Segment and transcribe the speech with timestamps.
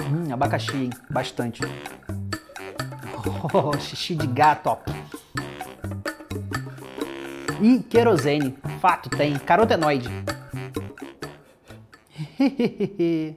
[0.00, 0.90] Hum, abacaxi, hein?
[1.10, 1.62] Bastante.
[3.52, 4.78] Oh, xixi de gato, ó.
[7.60, 8.56] E querosene.
[8.80, 9.38] Fato tem.
[9.38, 10.08] Carotenoide.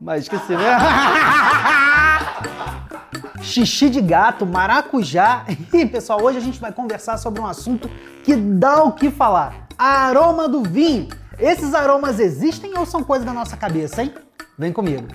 [0.00, 0.76] Mas esqueci, né?
[3.40, 5.44] Xixi de gato, maracujá.
[5.72, 7.88] E pessoal, hoje a gente vai conversar sobre um assunto
[8.24, 11.08] que dá o que falar: aroma do vinho.
[11.38, 14.12] Esses aromas existem ou são coisa da nossa cabeça, hein?
[14.58, 15.06] Vem comigo.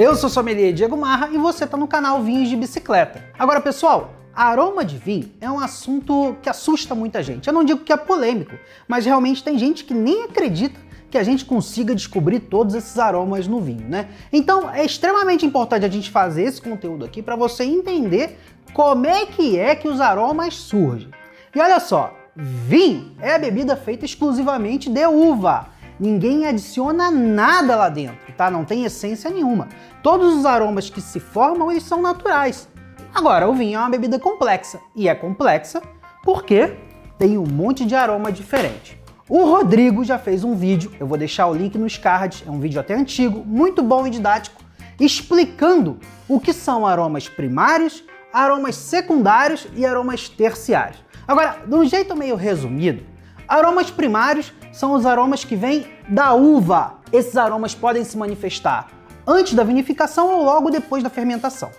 [0.00, 3.22] Eu sou sommelier Diego Marra e você está no canal Vinhos de Bicicleta.
[3.38, 7.46] Agora, pessoal, aroma de vinho é um assunto que assusta muita gente.
[7.46, 8.56] Eu não digo que é polêmico,
[8.88, 13.46] mas realmente tem gente que nem acredita que a gente consiga descobrir todos esses aromas
[13.46, 14.08] no vinho, né?
[14.32, 18.38] Então é extremamente importante a gente fazer esse conteúdo aqui para você entender
[18.72, 21.10] como é que é que os aromas surgem.
[21.54, 25.78] E olha só, vinho é a bebida feita exclusivamente de uva.
[26.00, 28.50] Ninguém adiciona nada lá dentro, tá?
[28.50, 29.68] Não tem essência nenhuma.
[30.02, 32.66] Todos os aromas que se formam, eles são naturais.
[33.14, 34.80] Agora, o vinho é uma bebida complexa.
[34.96, 35.82] E é complexa
[36.24, 36.74] porque
[37.18, 38.98] tem um monte de aroma diferente.
[39.28, 42.58] O Rodrigo já fez um vídeo, eu vou deixar o link nos cards, é um
[42.58, 44.60] vídeo até antigo, muito bom e didático,
[44.98, 51.04] explicando o que são aromas primários, aromas secundários e aromas terciários.
[51.28, 53.04] Agora, de um jeito meio resumido,
[53.50, 56.94] aromas primários são os aromas que vêm da uva.
[57.12, 58.86] Esses aromas podem se manifestar
[59.26, 61.70] antes da vinificação ou logo depois da fermentação.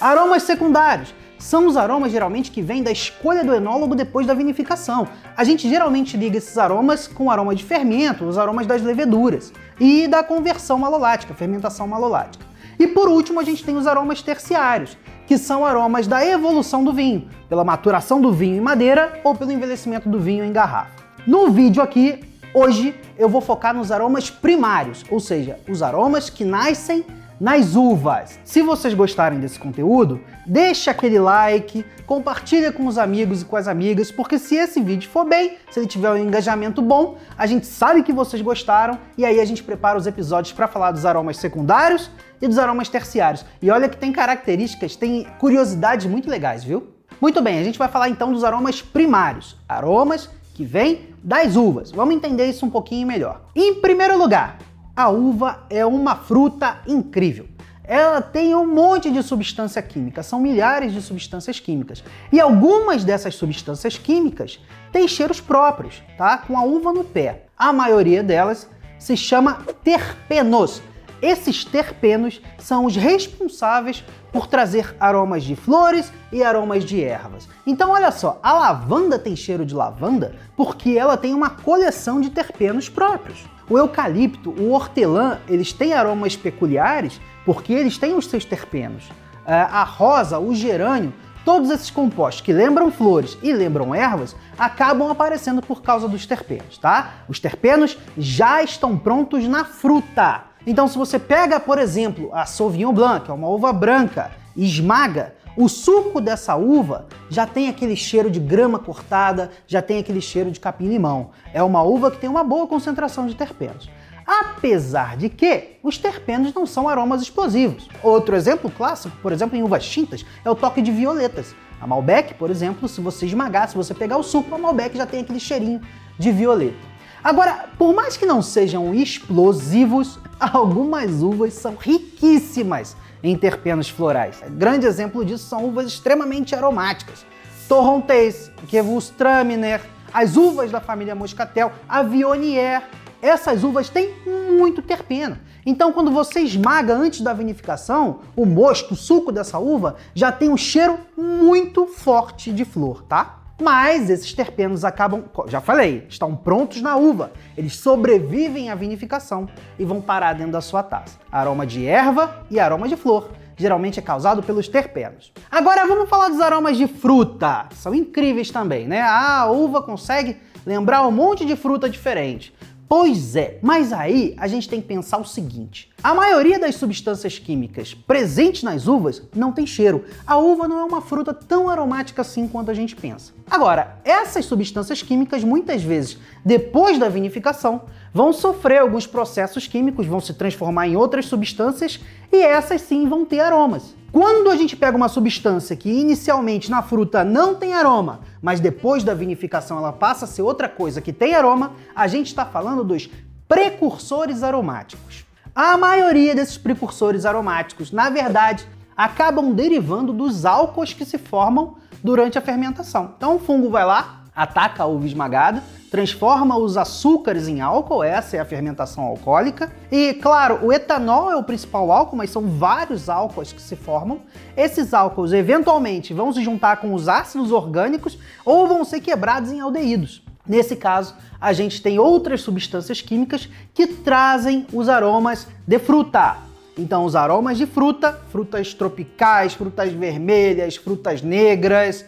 [0.00, 5.06] Aromas secundários são os aromas geralmente que vêm da escolha do enólogo depois da vinificação.
[5.36, 9.52] A gente geralmente liga esses aromas com o aroma de fermento, os aromas das leveduras
[9.78, 12.44] e da conversão malolática, fermentação malolática.
[12.78, 16.92] E por último, a gente tem os aromas terciários, que são aromas da evolução do
[16.92, 20.99] vinho, pela maturação do vinho em madeira ou pelo envelhecimento do vinho em garrafa.
[21.26, 26.46] No vídeo aqui, hoje, eu vou focar nos aromas primários, ou seja, os aromas que
[26.46, 27.04] nascem
[27.38, 28.38] nas uvas.
[28.42, 33.68] Se vocês gostarem desse conteúdo, deixa aquele like, compartilha com os amigos e com as
[33.68, 37.66] amigas, porque se esse vídeo for bem, se ele tiver um engajamento bom, a gente
[37.66, 41.36] sabe que vocês gostaram e aí a gente prepara os episódios para falar dos aromas
[41.36, 42.10] secundários
[42.40, 43.44] e dos aromas terciários.
[43.60, 46.94] E olha que tem características, tem curiosidades muito legais, viu?
[47.20, 51.90] Muito bem, a gente vai falar então dos aromas primários, aromas que vêm das uvas.
[51.90, 53.42] Vamos entender isso um pouquinho melhor.
[53.54, 54.58] Em primeiro lugar,
[54.96, 57.46] a uva é uma fruta incrível.
[57.84, 62.04] Ela tem um monte de substância química, são milhares de substâncias químicas.
[62.30, 64.60] E algumas dessas substâncias químicas
[64.92, 66.38] têm cheiros próprios, tá?
[66.38, 67.46] Com a uva no pé.
[67.58, 70.80] A maioria delas se chama terpenos.
[71.22, 77.48] Esses terpenos são os responsáveis por trazer aromas de flores e aromas de ervas.
[77.66, 82.30] Então, olha só, a lavanda tem cheiro de lavanda porque ela tem uma coleção de
[82.30, 83.44] terpenos próprios.
[83.68, 89.04] O eucalipto, o hortelã, eles têm aromas peculiares porque eles têm os seus terpenos.
[89.46, 91.12] É, a rosa, o gerânio,
[91.44, 96.78] todos esses compostos que lembram flores e lembram ervas acabam aparecendo por causa dos terpenos,
[96.78, 97.14] tá?
[97.28, 100.49] Os terpenos já estão prontos na fruta.
[100.66, 104.64] Então, se você pega, por exemplo, a Sauvignon Blanc, que é uma uva branca, e
[104.66, 110.20] esmaga, o suco dessa uva já tem aquele cheiro de grama cortada, já tem aquele
[110.20, 111.30] cheiro de capim-limão.
[111.52, 113.90] É uma uva que tem uma boa concentração de terpenos.
[114.26, 117.88] Apesar de que os terpenos não são aromas explosivos.
[118.02, 121.54] Outro exemplo clássico, por exemplo, em uvas tintas, é o toque de violetas.
[121.80, 125.06] A Malbec, por exemplo, se você esmagar, se você pegar o suco, a Malbec já
[125.06, 125.80] tem aquele cheirinho
[126.18, 126.90] de violeta.
[127.24, 134.42] Agora, por mais que não sejam explosivos, algumas uvas são riquíssimas em terpenos florais.
[134.50, 137.24] Grande exemplo disso são uvas extremamente aromáticas.
[137.68, 142.82] Torrontés, Gewürztraminer, as uvas da família Moscatel, a Viognier.
[143.22, 145.38] Essas uvas têm muito terpeno.
[145.64, 150.48] Então, quando você esmaga antes da vinificação, o mosto, o suco dessa uva, já tem
[150.48, 153.39] um cheiro muito forte de flor, tá?
[153.60, 157.32] Mas esses terpenos acabam, já falei, estão prontos na uva.
[157.56, 159.46] Eles sobrevivem à vinificação
[159.78, 161.18] e vão parar dentro da sua taça.
[161.30, 163.30] Aroma de erva e aroma de flor.
[163.56, 165.30] Geralmente é causado pelos terpenos.
[165.50, 167.66] Agora vamos falar dos aromas de fruta.
[167.74, 169.02] São incríveis também, né?
[169.02, 172.54] A uva consegue lembrar um monte de fruta diferente.
[172.88, 177.38] Pois é, mas aí a gente tem que pensar o seguinte: A maioria das substâncias
[177.38, 180.02] químicas presentes nas uvas não tem cheiro.
[180.26, 183.34] A uva não é uma fruta tão aromática assim quanto a gente pensa.
[183.50, 187.82] Agora, essas substâncias químicas, muitas vezes, depois da vinificação,
[188.14, 192.00] vão sofrer alguns processos químicos, vão se transformar em outras substâncias
[192.32, 193.94] e essas sim vão ter aromas.
[194.10, 199.04] Quando a gente pega uma substância que inicialmente na fruta não tem aroma, mas depois
[199.04, 202.82] da vinificação ela passa a ser outra coisa que tem aroma, a gente está falando
[202.82, 203.10] dos
[203.46, 205.28] precursores aromáticos.
[205.62, 208.66] A maioria desses precursores aromáticos, na verdade,
[208.96, 213.12] acabam derivando dos álcools que se formam durante a fermentação.
[213.14, 218.38] Então o fungo vai lá, ataca a uva esmagada, transforma os açúcares em álcool, essa
[218.38, 219.70] é a fermentação alcoólica.
[219.92, 224.22] E claro, o etanol é o principal álcool, mas são vários álcools que se formam.
[224.56, 229.60] Esses álcools eventualmente vão se juntar com os ácidos orgânicos ou vão ser quebrados em
[229.60, 230.22] aldeídos.
[230.50, 236.38] Nesse caso, a gente tem outras substâncias químicas que trazem os aromas de fruta.
[236.76, 242.04] Então, os aromas de fruta, frutas tropicais, frutas vermelhas, frutas negras,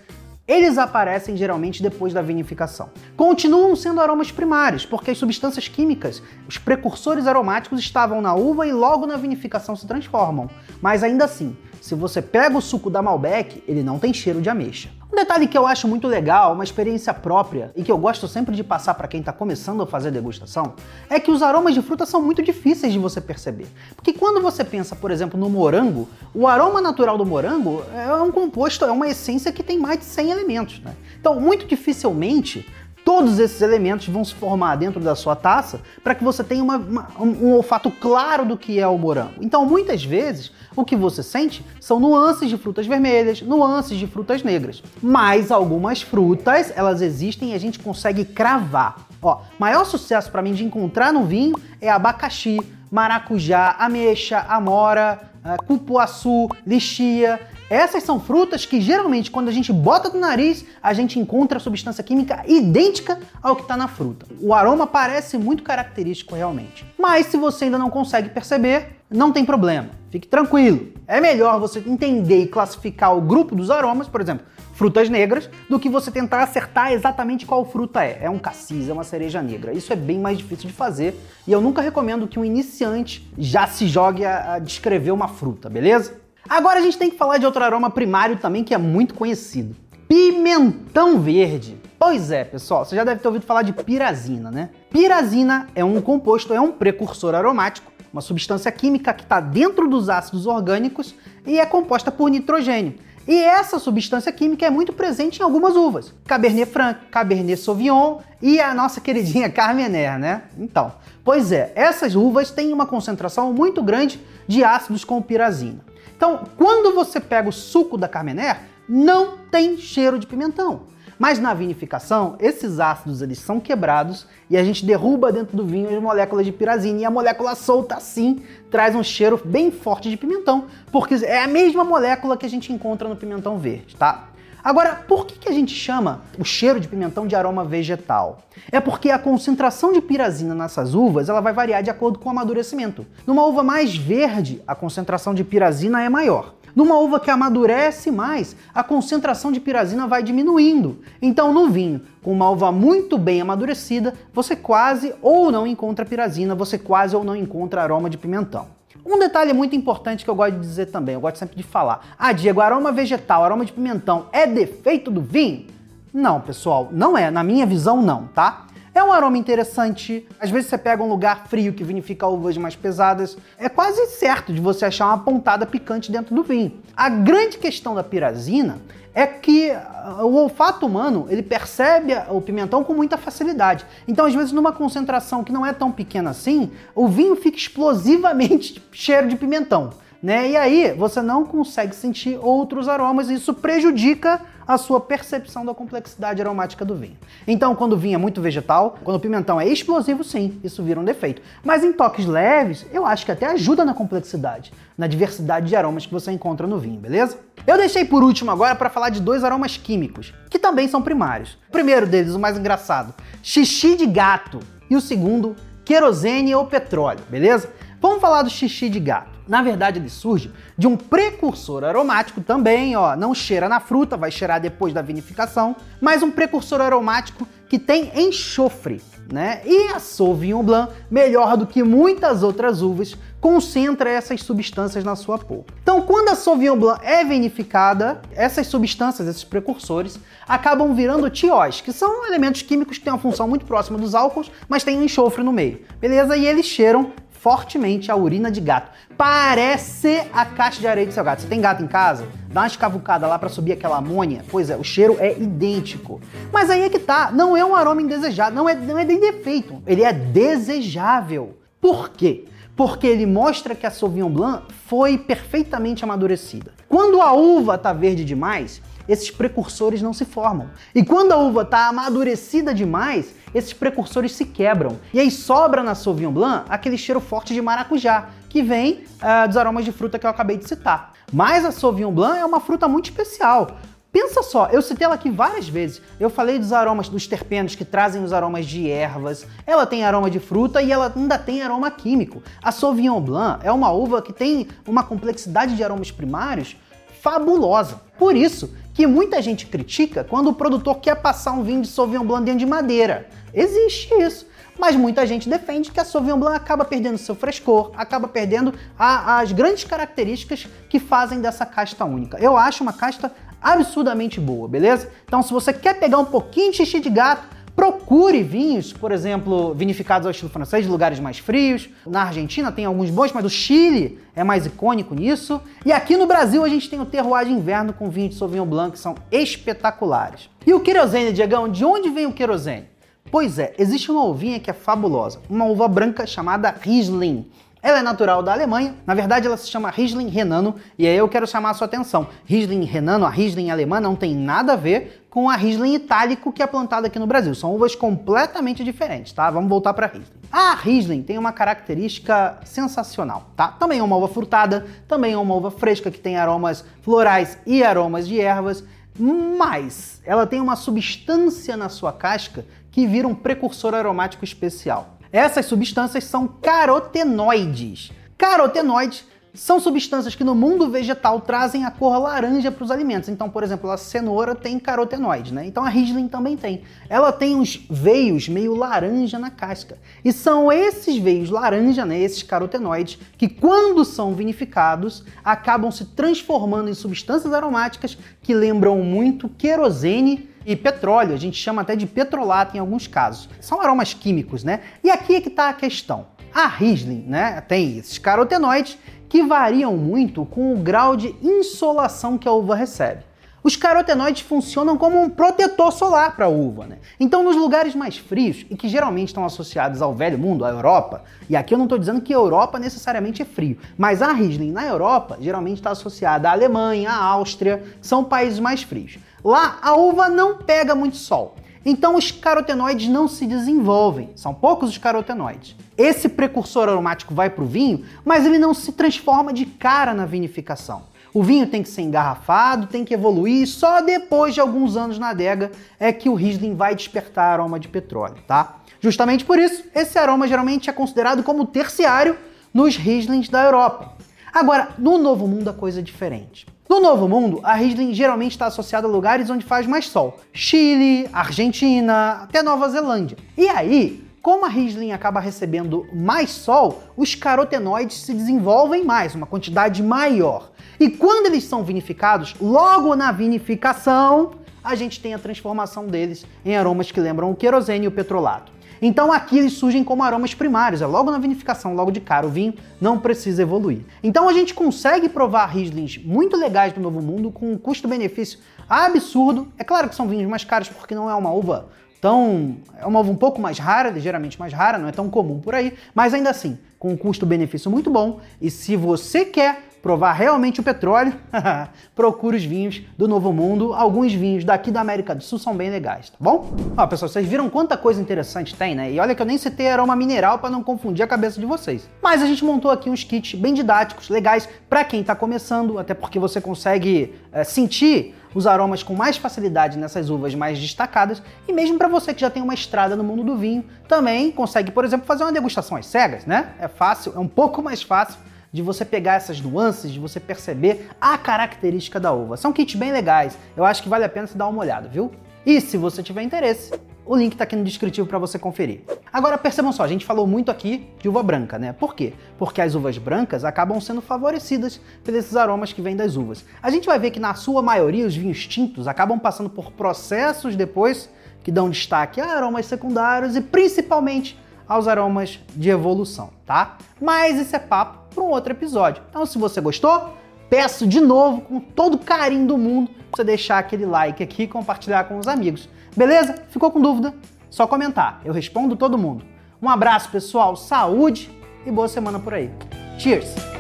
[0.49, 2.91] eles aparecem geralmente depois da vinificação.
[3.17, 8.73] Continuam sendo aromas primários, porque as substâncias químicas, os precursores aromáticos, estavam na uva e
[8.73, 10.51] logo na vinificação se transformam.
[10.81, 14.51] Mas ainda assim, se você pega o suco da Malbec, ele não tem cheiro de
[14.51, 14.91] ameixa.
[15.23, 18.65] Detalhe que eu acho muito legal, uma experiência própria e que eu gosto sempre de
[18.65, 20.75] passar para quem está começando a fazer degustação,
[21.09, 23.69] é que os aromas de fruta são muito difíceis de você perceber.
[23.95, 28.33] Porque quando você pensa, por exemplo, no morango, o aroma natural do morango é um
[28.33, 30.81] composto, é uma essência que tem mais de 100 elementos.
[30.81, 30.93] Né?
[31.21, 32.69] Então, muito dificilmente
[33.15, 36.79] Todos esses elementos vão se formar dentro da sua taça para que você tenha uma,
[36.79, 39.35] uma, um olfato claro do que é o morango.
[39.39, 44.43] Então, muitas vezes, o que você sente são nuances de frutas vermelhas, nuances de frutas
[44.43, 44.83] negras.
[45.03, 48.97] Mas algumas frutas, elas existem e a gente consegue cravar.
[49.21, 52.61] Ó, maior sucesso para mim de encontrar no vinho é abacaxi,
[52.91, 55.32] maracujá, ameixa, amora,
[55.67, 57.41] cupuaçu, lixia.
[57.69, 61.61] Essas são frutas que geralmente, quando a gente bota no nariz, a gente encontra a
[61.61, 64.27] substância química idêntica ao que está na fruta.
[64.41, 66.85] O aroma parece muito característico realmente.
[66.99, 69.91] Mas se você ainda não consegue perceber, não tem problema.
[70.11, 70.93] Fique tranquilo.
[71.07, 74.47] É melhor você entender e classificar o grupo dos aromas, por exemplo,
[74.83, 78.19] frutas negras, do que você tentar acertar exatamente qual fruta é.
[78.23, 79.73] É um cassis, é uma cereja negra.
[79.73, 81.15] Isso é bem mais difícil de fazer
[81.47, 86.17] e eu nunca recomendo que um iniciante já se jogue a descrever uma fruta, beleza?
[86.49, 89.77] Agora a gente tem que falar de outro aroma primário também que é muito conhecido.
[90.09, 91.81] Pimentão verde.
[91.97, 94.71] Pois é, pessoal, você já deve ter ouvido falar de pirazina, né?
[94.91, 100.09] Pirazina é um composto, é um precursor aromático, uma substância química que está dentro dos
[100.09, 101.15] ácidos orgânicos
[101.47, 102.95] e é composta por nitrogênio.
[103.27, 106.13] E essa substância química é muito presente em algumas uvas.
[106.27, 110.43] Cabernet Franc, Cabernet Sauvignon e a nossa queridinha Carmener, né?
[110.59, 110.93] Então,
[111.25, 115.85] pois é, essas uvas têm uma concentração muito grande de ácidos com pirazina.
[116.17, 120.83] Então, quando você pega o suco da Carmener, não tem cheiro de pimentão.
[121.23, 125.89] Mas na vinificação, esses ácidos eles são quebrados e a gente derruba dentro do vinho
[125.89, 128.43] as moléculas de pirazina e a molécula solta assim
[128.73, 132.73] traz um cheiro bem forte de pimentão, porque é a mesma molécula que a gente
[132.73, 134.31] encontra no pimentão verde, tá?
[134.65, 138.43] Agora, por que, que a gente chama o cheiro de pimentão de aroma vegetal?
[138.73, 142.33] É porque a concentração de pirazina nessas uvas ela vai variar de acordo com o
[142.33, 143.07] amadurecimento.
[143.25, 146.53] Numa uva mais verde, a concentração de pirazina é maior.
[146.75, 150.99] Numa uva que amadurece mais, a concentração de pirazina vai diminuindo.
[151.21, 156.55] Então, no vinho, com uma uva muito bem amadurecida, você quase ou não encontra pirazina,
[156.55, 158.69] você quase ou não encontra aroma de pimentão.
[159.05, 162.15] Um detalhe muito importante que eu gosto de dizer também, eu gosto sempre de falar.
[162.19, 165.67] Ah, Diego, aroma vegetal, aroma de pimentão é defeito do vinho?
[166.13, 167.31] Não, pessoal, não é.
[167.31, 168.67] Na minha visão, não, tá?
[168.95, 170.29] É um aroma interessante.
[170.39, 173.39] Às vezes você pega um lugar frio que vinifica uvas mais pesadas.
[173.59, 176.79] É quase certo de você achar uma pontada picante dentro do vinho.
[176.95, 178.81] A grande questão da pirazina
[179.15, 183.87] é que uh, o olfato humano ele percebe o pimentão com muita facilidade.
[184.07, 188.83] Então, às vezes, numa concentração que não é tão pequena assim, o vinho fica explosivamente
[188.93, 189.91] cheiro de pimentão.
[190.23, 190.51] Né?
[190.51, 195.75] E aí você não consegue sentir outros aromas e isso prejudica a sua percepção da
[195.75, 197.17] complexidade aromática do vinho.
[197.47, 201.01] Então, quando o vinho é muito vegetal, quando o pimentão é explosivo, sim, isso vira
[201.01, 201.43] um defeito.
[201.65, 206.07] Mas em toques leves, eu acho que até ajuda na complexidade, na diversidade de aromas
[206.07, 207.39] que você encontra no vinho, beleza?
[207.67, 211.59] Eu deixei por último agora para falar de dois aromas químicos, que também são primários.
[211.69, 213.13] O primeiro deles, o mais engraçado,
[213.43, 217.71] xixi de gato, e o segundo, querosene ou petróleo, beleza?
[218.01, 219.32] Vamos falar do xixi de gato.
[219.47, 224.31] Na verdade, ele surge de um precursor aromático também, ó, não cheira na fruta, vai
[224.31, 229.01] cheirar depois da vinificação, mas um precursor aromático que tem enxofre.
[229.33, 229.63] né?
[229.65, 235.39] E a Sauvignon Blanc, melhor do que muitas outras uvas, concentra essas substâncias na sua
[235.39, 235.73] polpa.
[235.83, 241.93] Então, quando a Sauvignon Blanc é vinificada, essas substâncias, esses precursores, acabam virando tióis, que
[241.93, 245.53] são elementos químicos que têm uma função muito próxima dos álcools, mas tem enxofre no
[245.53, 246.37] meio, beleza?
[246.37, 248.93] E eles cheiram fortemente a urina de gato.
[249.19, 251.43] Parece a caixa de areia do seu gato.
[251.43, 252.25] Você tem gato em casa?
[252.49, 254.45] Dá uma escavucada lá para subir aquela amônia.
[254.49, 256.21] Pois é, o cheiro é idêntico.
[256.53, 259.19] Mas aí é que tá, não é um aroma indesejado, não é, não é nem
[259.19, 261.59] defeito, ele é desejável.
[261.81, 262.45] Por quê?
[262.75, 266.73] porque ele mostra que a Sauvignon Blanc foi perfeitamente amadurecida.
[266.89, 270.71] Quando a uva está verde demais, esses precursores não se formam.
[270.95, 274.99] E quando a uva está amadurecida demais, esses precursores se quebram.
[275.13, 279.57] E aí sobra na Sauvignon Blanc aquele cheiro forte de maracujá, que vem uh, dos
[279.57, 281.13] aromas de fruta que eu acabei de citar.
[281.33, 283.79] Mas a Sauvignon Blanc é uma fruta muito especial.
[284.13, 286.03] Pensa só, eu citei ela aqui várias vezes.
[286.21, 289.47] Eu falei dos aromas, dos terpenos que trazem os aromas de ervas.
[289.67, 292.43] Ela tem aroma de fruta e ela ainda tem aroma químico.
[292.63, 296.77] A Sauvignon Blanc é uma uva que tem uma complexidade de aromas primários
[297.23, 298.03] fabulosa.
[298.19, 302.25] Por isso que muita gente critica quando o produtor quer passar um vinho de Sauvignon
[302.25, 303.29] Blanc dentro de madeira.
[303.55, 304.47] Existe isso.
[304.79, 309.41] Mas muita gente defende que a Sauvignon Blanc acaba perdendo seu frescor, acaba perdendo a,
[309.41, 312.39] as grandes características que fazem dessa casta única.
[312.39, 315.11] Eu acho uma casta absurdamente boa, beleza?
[315.25, 319.75] Então, se você quer pegar um pouquinho de xixi de gato, procure vinhos, por exemplo,
[319.75, 321.89] vinificados ao estilo francês, de lugares mais frios.
[322.07, 325.61] Na Argentina tem alguns bons, mas o Chile é mais icônico nisso.
[325.85, 328.67] E aqui no Brasil a gente tem o terroir de inverno com vinhos de Sauvignon
[328.67, 330.49] Blanc que são espetaculares.
[330.67, 332.87] E o querosene, Diegão, de onde vem o querosene?
[333.31, 337.47] Pois é, existe uma uvinha que é fabulosa, uma uva branca chamada Riesling.
[337.83, 341.29] Ela é natural da Alemanha, na verdade ela se chama Riesling Renano, e aí eu
[341.29, 342.29] quero chamar a sua atenção.
[342.45, 346.63] Riesling Renano, a Riesling alemã, não tem nada a ver com a Riesling itálico que
[346.63, 347.55] é plantada aqui no Brasil.
[347.55, 349.51] São uvas completamente diferentes, tá?
[349.51, 350.37] Vamos voltar para a Riesling.
[350.53, 353.69] A Riesling tem uma característica sensacional, tá?
[353.69, 357.83] Também é uma uva frutada, também é uma uva fresca que tem aromas florais e
[357.83, 358.85] aromas de ervas,
[359.19, 365.17] mas ela tem uma substância na sua casca que vira um precursor aromático especial.
[365.33, 368.13] Essas substâncias são carotenoides.
[368.37, 373.29] Carotenoides são substâncias que no mundo vegetal trazem a cor laranja para os alimentos.
[373.29, 375.67] Então, por exemplo, a cenoura tem carotenoide, né?
[375.67, 376.83] Então a Riesling também tem.
[377.09, 379.99] Ela tem uns veios meio laranja na casca.
[380.25, 386.89] E são esses veios laranja, né, esses carotenoides, que quando são vinificados, acabam se transformando
[386.89, 392.77] em substâncias aromáticas que lembram muito querosene e petróleo, a gente chama até de petrolato
[392.77, 393.49] em alguns casos.
[393.61, 394.81] São aromas químicos, né?
[395.03, 396.27] E aqui é que está a questão.
[396.55, 398.99] A Riesling, né, tem esses carotenoides
[399.33, 403.23] que variam muito com o grau de insolação que a uva recebe.
[403.65, 406.99] Os carotenoides funcionam como um protetor solar para a uva, né?
[407.19, 411.25] Então, nos lugares mais frios e que geralmente estão associados ao velho mundo, à Europa,
[411.49, 414.71] e aqui eu não estou dizendo que a Europa necessariamente é frio, mas a Riesling
[414.71, 419.19] na Europa geralmente está associada à Alemanha, à Áustria, são países mais frios.
[419.43, 421.57] Lá a uva não pega muito sol.
[421.85, 425.75] Então os carotenoides não se desenvolvem, são poucos os carotenoides.
[425.99, 430.25] Esse precursor aromático vai para o vinho, mas ele não se transforma de cara na
[430.25, 431.03] vinificação.
[431.35, 435.19] O vinho tem que ser engarrafado, tem que evoluir, e só depois de alguns anos
[435.19, 438.77] na adega é que o Riesling vai despertar aroma de petróleo, tá?
[439.01, 442.39] Justamente por isso, esse aroma geralmente é considerado como terciário
[442.73, 444.13] nos Rieslings da Europa.
[444.53, 446.67] Agora, no Novo Mundo a coisa é diferente.
[446.93, 450.39] No Novo Mundo, a Riesling geralmente está associada a lugares onde faz mais sol.
[450.53, 453.39] Chile, Argentina, até Nova Zelândia.
[453.57, 459.47] E aí, como a Riesling acaba recebendo mais sol, os carotenoides se desenvolvem mais, uma
[459.47, 460.71] quantidade maior.
[461.01, 464.51] E quando eles são vinificados, logo na vinificação,
[464.85, 468.71] a gente tem a transformação deles em aromas que lembram o querosene e o petrolato.
[469.03, 472.51] Então aqui eles surgem como aromas primários, é logo na vinificação, logo de cara, o
[472.51, 474.03] vinho não precisa evoluir.
[474.23, 479.67] Então a gente consegue provar Rieslings muito legais do Novo Mundo com um custo-benefício absurdo.
[479.77, 481.89] É claro que são vinhos mais caros porque não é uma uva
[482.21, 482.77] tão.
[482.97, 485.75] É uma uva um pouco mais rara, ligeiramente mais rara, não é tão comum por
[485.75, 488.39] aí, mas ainda assim, com um custo-benefício muito bom.
[488.61, 491.33] E se você quer provar realmente o petróleo,
[492.15, 493.95] procure os vinhos do Novo Mundo.
[493.95, 496.75] Alguns vinhos daqui da América do Sul são bem legais, tá bom?
[496.97, 499.13] Ó, pessoal, vocês viram quanta coisa interessante tem, né?
[499.13, 502.11] E olha que eu nem citei aroma mineral para não confundir a cabeça de vocês.
[502.21, 506.15] Mas a gente montou aqui uns kits bem didáticos, legais para quem está começando, até
[506.15, 511.73] porque você consegue é, sentir os aromas com mais facilidade nessas uvas mais destacadas e
[511.73, 515.05] mesmo para você que já tem uma estrada no mundo do vinho, também consegue, por
[515.05, 516.73] exemplo, fazer uma degustação às cegas, né?
[516.79, 518.39] É fácil, é um pouco mais fácil
[518.73, 522.57] de você pegar essas nuances, de você perceber a característica da uva.
[522.57, 525.31] São kits bem legais, eu acho que vale a pena você dar uma olhada, viu?
[525.65, 526.91] E se você tiver interesse,
[527.25, 529.03] O link está aqui no descritivo para você conferir.
[529.33, 531.93] Agora percebam só, a gente falou muito aqui de uva branca, né?
[531.93, 532.33] Por quê?
[532.59, 536.65] Porque as uvas brancas acabam sendo favorecidas esses aromas que vêm das uvas.
[536.83, 540.75] A gente vai ver que na sua maioria os vinhos tintos acabam passando por processos
[540.75, 541.31] depois
[541.63, 546.99] que dão destaque a aromas secundários e principalmente aos aromas de evolução, tá?
[547.21, 549.23] Mas isso é papo para um outro episódio.
[549.31, 550.35] Então se você gostou,
[550.69, 554.69] peço de novo, com todo o carinho do mundo, você deixar aquele like aqui e
[554.69, 555.89] compartilhar com os amigos.
[556.17, 556.55] Beleza?
[556.69, 557.35] Ficou com dúvida?
[557.71, 559.45] Só comentar, eu respondo todo mundo.
[559.81, 561.51] Um abraço, pessoal, saúde
[561.87, 562.71] e boa semana por aí.
[563.19, 563.72] Cheers!